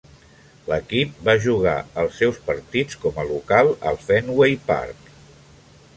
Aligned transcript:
L'equip 0.69 1.19
va 1.27 1.35
jugar 1.43 1.75
els 2.03 2.17
seus 2.21 2.41
partits 2.49 2.99
com 3.05 3.19
a 3.25 3.29
local 3.33 3.73
al 3.91 4.03
Fenway 4.07 4.59
Park. 4.73 5.17